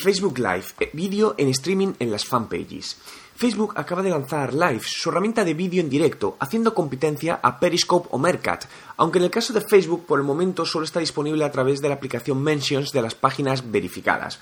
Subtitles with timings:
[0.00, 2.96] Facebook Live, eh, vídeo en streaming en las fanpages.
[3.34, 8.08] Facebook acaba de lanzar Live, su herramienta de vídeo en directo, haciendo competencia a Periscope
[8.12, 11.50] o Mercat, aunque en el caso de Facebook por el momento solo está disponible a
[11.50, 14.38] través de la aplicación Mentions de las páginas verificadas.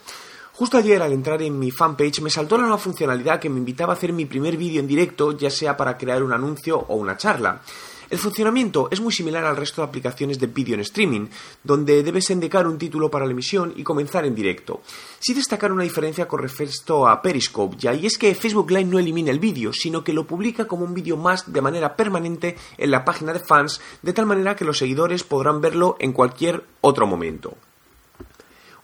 [0.53, 3.95] Justo ayer al entrar en mi fanpage me saltó la nueva funcionalidad que me invitaba
[3.95, 7.17] a hacer mi primer vídeo en directo, ya sea para crear un anuncio o una
[7.17, 7.63] charla.
[8.09, 11.27] El funcionamiento es muy similar al resto de aplicaciones de vídeo en streaming,
[11.65, 14.81] donde debes indicar un título para la emisión y comenzar en directo.
[15.19, 19.01] Sí destacar una diferencia con respecto a Periscope, ya y es que Facebook Live no
[19.01, 22.93] elimina el vídeo, sino que lo publica como un vídeo más de manera permanente en
[22.93, 27.09] la página de fans, de tal manera que los seguidores podrán verlo en cualquier otro
[27.09, 27.57] momento.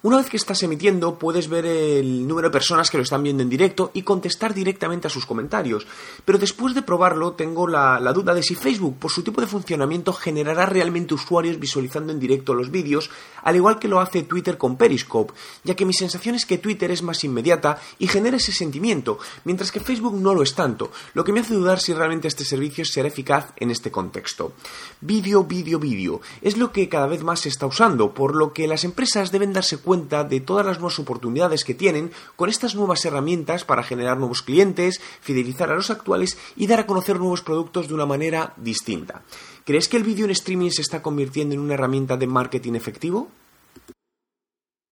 [0.04, 3.44] Una vez que estás emitiendo, puedes ver el número de personas que lo están viendo
[3.44, 5.86] en directo y contestar directamente a sus comentarios.
[6.24, 10.12] Pero después de probarlo, tengo la, duda de si Facebook, por su tipo de funcionamiento,
[10.12, 13.10] generará realmente usuarios visualizando en directo los vídeos,
[13.44, 16.90] al igual que lo hace Twitter con Periscope, ya que mi sensación es que Twitter
[16.90, 21.22] es más inmediata y genera ese sentimiento, mientras que Facebook no lo es tanto, lo
[21.22, 24.54] que me hace dudar si realmente este servicio será eficaz en este contexto.
[25.00, 26.20] Vídeo, vídeo, vídeo.
[26.40, 29.52] Es lo que cada vez más se está usando, por lo que las empresas deben
[29.52, 34.16] darse cuenta de todas las nuevas oportunidades que tienen con estas nuevas herramientas para generar
[34.16, 38.54] nuevos clientes, fidelizar a los actuales y dar a conocer nuevos productos de una manera
[38.56, 39.20] distinta.
[39.66, 43.28] ¿Crees que el vídeo en streaming se está convirtiendo en una herramienta de marketing efectivo?